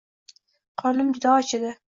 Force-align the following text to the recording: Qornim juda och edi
Qornim 0.83 1.13
juda 1.19 1.37
och 1.37 1.55
edi 1.61 1.77